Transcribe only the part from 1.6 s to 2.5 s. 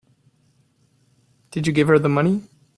you give her the money?